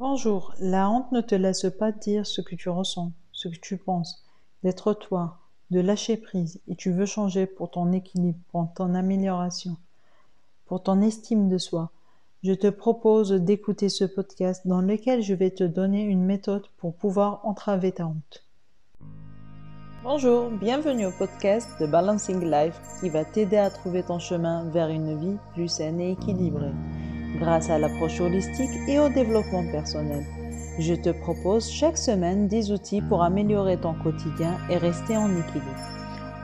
[0.00, 3.76] Bonjour, la honte ne te laisse pas dire ce que tu ressens, ce que tu
[3.76, 4.24] penses,
[4.62, 5.38] d'être toi,
[5.72, 9.76] de lâcher prise, et tu veux changer pour ton équilibre, pour ton amélioration,
[10.66, 11.90] pour ton estime de soi.
[12.44, 16.94] Je te propose d'écouter ce podcast dans lequel je vais te donner une méthode pour
[16.94, 18.46] pouvoir entraver ta honte.
[20.04, 24.90] Bonjour, bienvenue au podcast de Balancing Life qui va t'aider à trouver ton chemin vers
[24.90, 26.70] une vie plus saine et équilibrée
[27.38, 30.24] grâce à l'approche holistique et au développement personnel.
[30.78, 35.74] Je te propose chaque semaine des outils pour améliorer ton quotidien et rester en équilibre.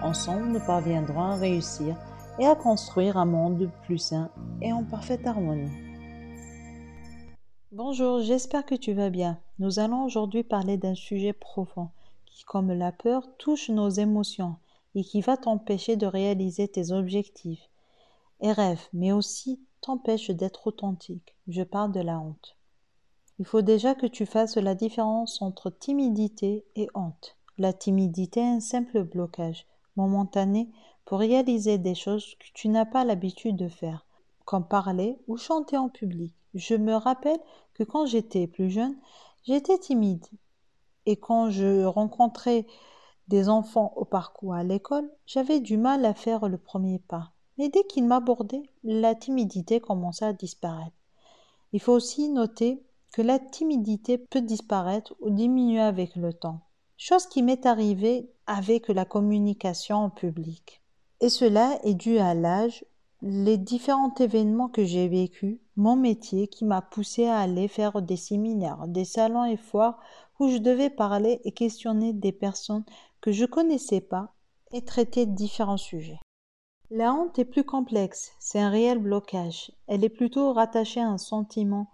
[0.03, 1.97] Ensemble, nous parviendrons à réussir
[2.39, 5.71] et à construire un monde plus sain et en parfaite harmonie.
[7.71, 9.39] Bonjour, j'espère que tu vas bien.
[9.59, 11.91] Nous allons aujourd'hui parler d'un sujet profond
[12.27, 14.57] qui, comme la peur, touche nos émotions
[14.95, 17.69] et qui va t'empêcher de réaliser tes objectifs
[18.41, 21.37] et rêves, mais aussi t'empêche d'être authentique.
[21.47, 22.57] Je parle de la honte.
[23.39, 27.37] Il faut déjà que tu fasses la différence entre timidité et honte.
[27.59, 30.71] La timidité est un simple blocage momentané
[31.05, 34.07] pour réaliser des choses que tu n'as pas l'habitude de faire,
[34.47, 36.35] comme parler ou chanter en public.
[36.55, 37.41] Je me rappelle
[37.75, 38.97] que quand j'étais plus jeune,
[39.43, 40.27] j'étais timide.
[41.05, 42.67] Et quand je rencontrais
[43.29, 47.34] des enfants au parcours à l'école, j'avais du mal à faire le premier pas.
[47.59, 50.97] Mais dès qu'il m'abordait, la timidité commençait à disparaître.
[51.73, 56.61] Il faut aussi noter que la timidité peut disparaître ou diminuer avec le temps,
[56.97, 60.83] chose qui m'est arrivée avec la communication en public.
[61.21, 62.85] Et cela est dû à l'âge,
[63.23, 68.17] les différents événements que j'ai vécus, mon métier qui m'a poussé à aller faire des
[68.17, 69.99] séminaires, des salons et foires
[70.39, 72.85] où je devais parler et questionner des personnes
[73.21, 74.35] que je connaissais pas
[74.73, 76.19] et traiter différents sujets.
[76.91, 79.73] La honte est plus complexe, c'est un réel blocage.
[79.87, 81.91] Elle est plutôt rattachée à un sentiment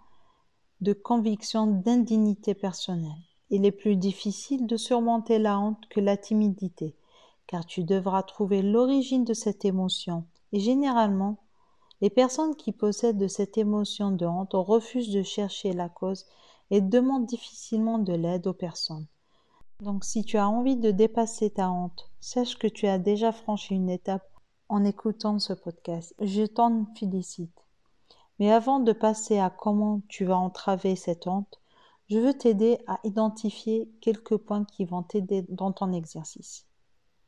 [0.81, 3.23] de conviction d'indignité personnelle.
[3.49, 6.95] Il est plus difficile de surmonter la honte que la timidité,
[7.47, 10.25] car tu devras trouver l'origine de cette émotion.
[10.51, 11.37] Et généralement,
[12.01, 16.25] les personnes qui possèdent de cette émotion de honte refusent de chercher la cause
[16.69, 19.07] et demandent difficilement de l'aide aux personnes.
[19.79, 23.73] Donc si tu as envie de dépasser ta honte, sache que tu as déjà franchi
[23.73, 24.30] une étape
[24.71, 26.15] en écoutant ce podcast.
[26.21, 27.65] Je t'en félicite.
[28.39, 31.59] Mais avant de passer à comment tu vas entraver cette honte,
[32.09, 36.65] je veux t'aider à identifier quelques points qui vont t'aider dans ton exercice.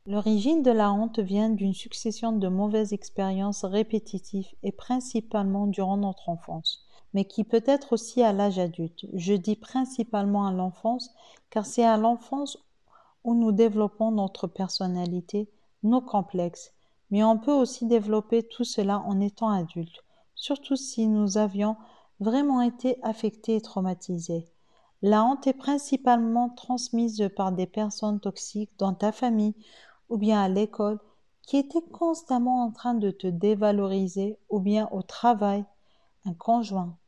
[0.06, 6.30] L'origine de la honte vient d'une succession de mauvaises expériences répétitives et principalement durant notre
[6.30, 9.04] enfance, mais qui peut être aussi à l'âge adulte.
[9.12, 11.14] Je dis principalement à l'enfance
[11.50, 12.56] car c'est à l'enfance
[13.22, 15.50] où nous développons notre personnalité,
[15.82, 16.73] nos complexes
[17.14, 20.02] mais on peut aussi développer tout cela en étant adulte,
[20.34, 21.76] surtout si nous avions
[22.18, 24.48] vraiment été affectés et traumatisés.
[25.00, 29.54] La honte est principalement transmise par des personnes toxiques dans ta famille
[30.08, 30.98] ou bien à l'école
[31.42, 35.64] qui étaient constamment en train de te dévaloriser ou bien au travail,
[36.24, 36.98] un conjoint.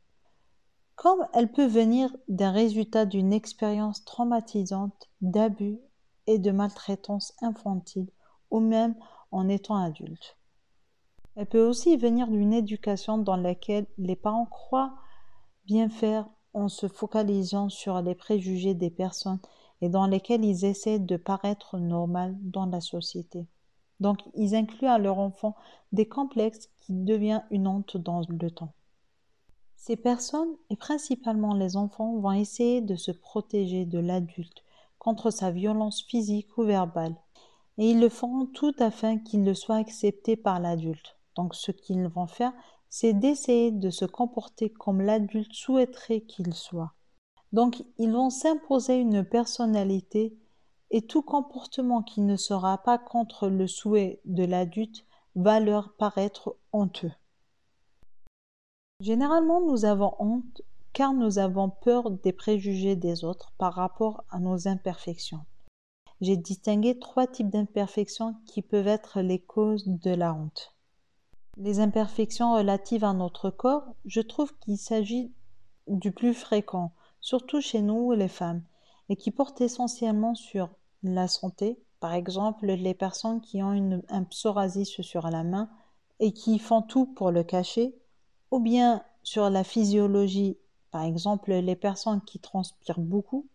[0.95, 5.79] Comme elle peut venir d'un résultat d'une expérience traumatisante d'abus
[6.27, 8.07] et de maltraitance infantile
[8.51, 8.95] ou même
[9.31, 10.37] en étant adulte.
[11.35, 14.95] Elle peut aussi venir d'une éducation dans laquelle les parents croient
[15.65, 19.39] bien faire en se focalisant sur les préjugés des personnes
[19.81, 23.47] et dans lesquels ils essaient de paraître normal dans la société.
[23.99, 25.55] Donc, ils incluent à leur enfant
[25.91, 28.73] des complexes qui deviennent une honte dans le temps.
[29.75, 34.63] Ces personnes, et principalement les enfants, vont essayer de se protéger de l'adulte
[34.97, 37.15] contre sa violence physique ou verbale
[37.77, 41.17] et ils le feront tout afin qu'il le soit accepté par l'adulte.
[41.35, 42.53] Donc ce qu'ils vont faire,
[42.89, 46.93] c'est d'essayer de se comporter comme l'adulte souhaiterait qu'il soit.
[47.53, 50.37] Donc ils vont s'imposer une personnalité
[50.89, 55.05] et tout comportement qui ne sera pas contre le souhait de l'adulte
[55.35, 57.11] va leur paraître honteux.
[59.01, 60.61] Généralement, nous avons honte
[60.93, 65.45] car nous avons peur des préjugés des autres par rapport à nos imperfections
[66.21, 70.73] j'ai distingué trois types d'imperfections qui peuvent être les causes de la honte.
[71.57, 75.31] Les imperfections relatives à notre corps, je trouve qu'il s'agit
[75.87, 76.91] du plus fréquent,
[77.21, 78.63] surtout chez nous les femmes,
[79.09, 80.69] et qui portent essentiellement sur
[81.03, 85.69] la santé, par exemple les personnes qui ont une, un psoriasis sur la main
[86.19, 87.95] et qui font tout pour le cacher,
[88.51, 90.57] ou bien sur la physiologie,
[90.91, 93.47] par exemple les personnes qui transpirent beaucoup,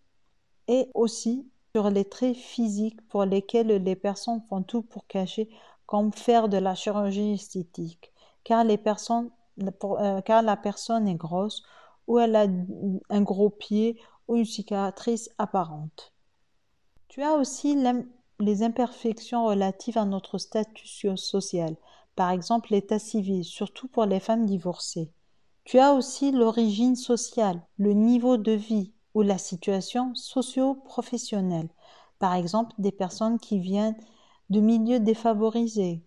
[0.69, 5.49] et aussi sur les traits physiques pour lesquels les personnes font tout pour cacher,
[5.87, 8.13] comme faire de la chirurgie esthétique,
[8.45, 11.63] car, euh, la personne est grosse
[12.07, 12.47] ou elle a
[13.09, 13.99] un gros pied
[14.29, 16.13] ou une cicatrice apparente.
[17.09, 17.75] Tu as aussi
[18.39, 21.77] les imperfections relatives à notre statut social,
[22.17, 25.11] par exemple l'état civil, surtout pour les femmes divorcées.
[25.65, 31.69] Tu as aussi l'origine sociale, le niveau de vie ou la situation socio-professionnelle,
[32.19, 33.97] par exemple des personnes qui viennent
[34.51, 36.03] de milieux défavorisés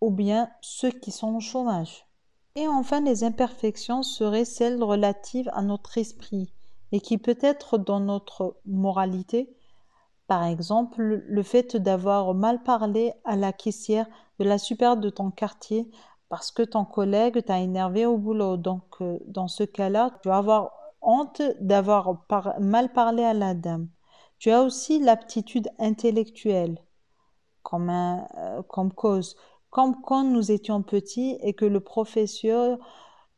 [0.00, 2.06] ou bien ceux qui sont au chômage.
[2.54, 6.52] Et enfin, les imperfections seraient celles relatives à notre esprit
[6.92, 9.54] et qui peut être dans notre moralité,
[10.26, 14.06] par exemple le fait d'avoir mal parlé à la caissière
[14.38, 15.90] de la super de ton quartier
[16.28, 18.56] parce que ton collègue t'a énervé au boulot.
[18.56, 22.24] Donc, euh, dans ce cas-là, tu vas avoir honte d'avoir
[22.60, 23.88] mal parlé à la dame.
[24.38, 26.78] Tu as aussi l'aptitude intellectuelle
[27.62, 29.36] comme, euh, comme cause.
[29.70, 32.78] Comme quand nous étions petits et que le professeur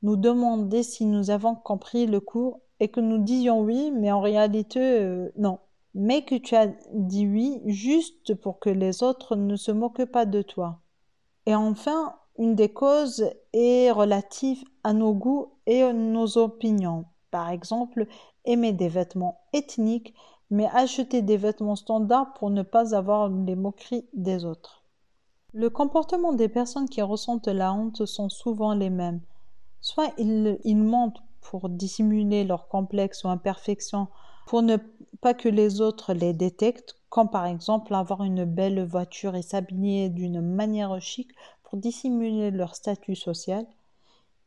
[0.02, 4.20] nous demandait si nous avons compris le cours et que nous disions oui, mais en
[4.20, 5.58] réalité euh, non.
[5.94, 10.26] Mais que tu as dit oui juste pour que les autres ne se moquent pas
[10.26, 10.80] de toi.
[11.46, 17.06] Et enfin, une des causes est relative à nos goûts et nos opinions.
[17.31, 18.06] Par exemple,
[18.44, 20.15] aimer des vêtements ethniques,
[20.50, 24.82] mais acheter des vêtements standards pour ne pas avoir les moqueries des autres.
[25.53, 29.21] Le comportement des personnes qui ressentent la honte sont souvent les mêmes.
[29.81, 34.09] Soit ils, mentent pour dissimuler leurs complexes ou imperfections,
[34.47, 34.77] pour ne
[35.21, 40.09] pas que les autres les détectent, comme par exemple avoir une belle voiture et s'habiller
[40.09, 41.31] d'une manière chic
[41.77, 43.67] dissimuler leur statut social.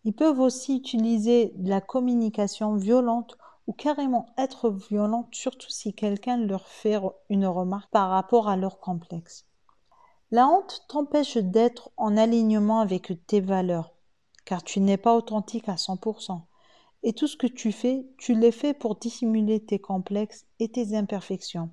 [0.06, 6.38] Ils peuvent aussi utiliser de la communication violente ou carrément être violente, surtout si quelqu'un
[6.38, 9.46] leur fait une remarque par rapport à leur complexe.
[10.32, 13.94] La honte t'empêche d'être en alignement avec tes valeurs,
[14.46, 16.42] car tu n'es pas authentique à 100%.
[17.04, 20.96] Et tout ce que tu fais, tu l'es fait pour dissimuler tes complexes et tes
[20.96, 21.70] imperfections.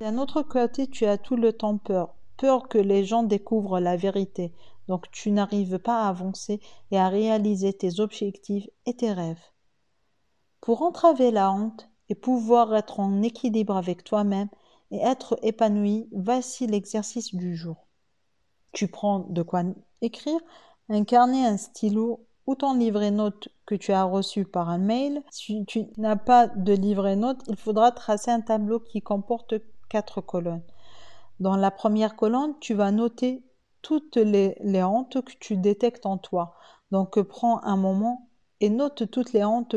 [0.00, 3.96] D'un autre côté, tu as tout le temps peur, peur que les gens découvrent la
[3.96, 4.52] vérité,
[4.90, 6.60] donc tu n'arrives pas à avancer
[6.90, 9.44] et à réaliser tes objectifs et tes rêves.
[10.60, 14.48] Pour entraver la honte et pouvoir être en équilibre avec toi-même
[14.90, 17.86] et être épanoui, voici l'exercice du jour.
[18.72, 19.62] Tu prends de quoi
[20.02, 20.40] écrire,
[20.88, 25.22] un carnet, un stylo ou ton livret note que tu as reçu par un mail.
[25.30, 29.54] Si tu n'as pas de livret note, il faudra tracer un tableau qui comporte
[29.88, 30.64] quatre colonnes.
[31.38, 33.44] Dans la première colonne, tu vas noter
[33.82, 36.54] toutes les, hontes que tu détectes en toi.
[36.90, 38.28] Donc prends un moment
[38.60, 39.76] et note toutes les hontes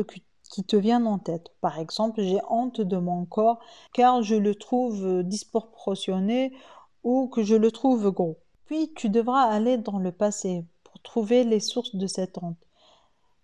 [0.50, 1.52] qui te viennent en tête.
[1.60, 3.58] Par exemple, j'ai honte de mon corps
[3.92, 6.52] car je le trouve disproportionné
[7.02, 8.38] ou que je le trouve gros.
[8.66, 12.58] Puis tu devras aller dans le passé pour trouver les sources de cette honte.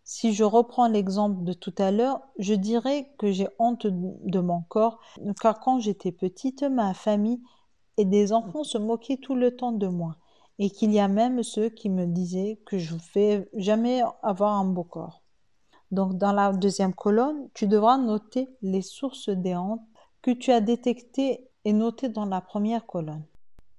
[0.02, 4.62] Si je reprends l'exemple de tout à l'heure, je dirais que j'ai honte de mon
[4.62, 4.98] corps
[5.40, 7.40] car quand j'étais petite, ma famille
[7.96, 10.16] et des enfants se moquaient tout le temps de moi,
[10.62, 14.52] et qu'il y a même ceux qui me disaient que je ne vais jamais avoir
[14.52, 15.22] un beau corps.
[15.90, 19.80] Donc dans la deuxième colonne, tu devras noter les sources des hontes
[20.20, 23.24] que tu as détectées et notées dans la première colonne.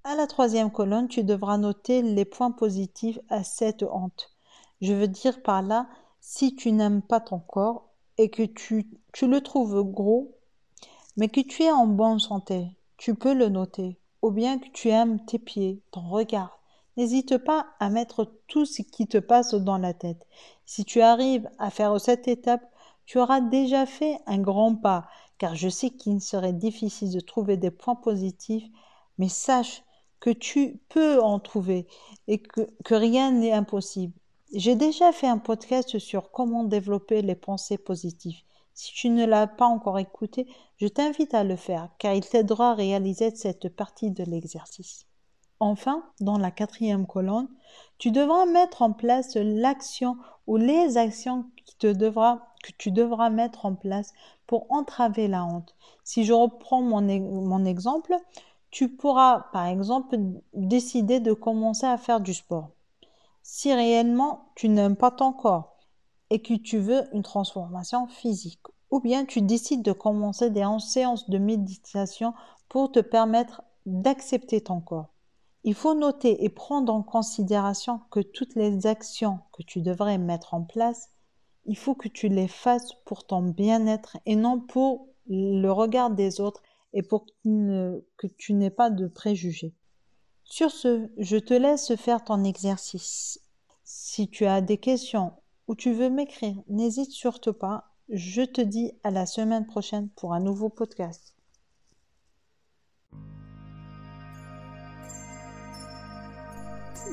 [0.03, 4.31] À la troisième colonne, tu devras noter les points positifs à cette honte.
[4.81, 5.87] Je veux dire par là,
[6.19, 10.35] si tu n'aimes pas ton corps et que tu, tu le trouves gros,
[11.15, 12.65] mais que tu es en bonne santé,
[12.97, 16.60] tu peux le noter ou bien que tu aimes tes pieds, ton regard.
[16.97, 20.27] N'hésite pas à mettre tout ce qui te passe dans la tête.
[20.65, 22.63] Si tu arrives à faire cette étape,
[23.05, 25.07] tu auras déjà fait un grand pas,
[25.37, 28.67] car je sais qu'il serait difficile de trouver des points positifs,
[29.17, 29.83] mais sache
[30.19, 31.87] que tu peux en trouver
[32.27, 34.13] et que, que rien n'est impossible.
[34.53, 38.41] J'ai déjà fait un podcast sur comment développer les pensées positives.
[38.73, 42.71] Si tu ne l'as pas encore écouté, je t'invite à le faire car il t'aidera
[42.71, 45.05] à réaliser cette partie de l'exercice.
[45.61, 47.47] Enfin, dans la quatrième colonne,
[47.99, 51.45] tu devras mettre en place l'action ou les actions
[52.63, 54.11] que tu devras mettre en place
[54.47, 55.75] pour entraver la honte.
[56.03, 58.15] Si je reprends mon, mon exemple,
[58.71, 60.17] tu pourras par exemple
[60.53, 62.71] décider de commencer à faire du sport.
[63.43, 65.77] Si réellement tu n'aimes pas ton corps,
[66.31, 68.63] et que tu veux une transformation physique.
[68.89, 72.33] Ou bien tu décides de commencer des séances de méditation
[72.69, 75.09] pour te permettre d'accepter ton corps.
[75.63, 80.55] Il faut noter et prendre en considération que toutes les actions que tu devrais mettre
[80.55, 81.09] en place,
[81.65, 86.41] il faut que tu les fasses pour ton bien-être et non pour le regard des
[86.41, 86.63] autres
[86.93, 89.75] et pour que tu n'aies pas de préjugés.
[90.43, 93.39] Sur ce, je te laisse faire ton exercice.
[93.83, 95.33] Si tu as des questions
[95.67, 100.33] ou tu veux m'écrire, n'hésite surtout pas Je te dis à la semaine prochaine pour
[100.33, 101.30] un nouveau podcast.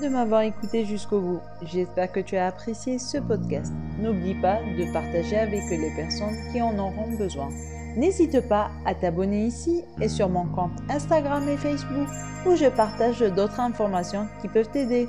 [0.03, 1.41] De m'avoir écouté jusqu'au bout.
[1.63, 3.73] J'espère que tu as apprécié ce podcast.
[3.99, 7.49] N'oublie pas de partager avec les personnes qui en auront besoin.
[7.97, 12.07] N'hésite pas à t'abonner ici et sur mon compte Instagram et Facebook
[12.47, 15.09] où je partage d'autres informations qui peuvent t'aider.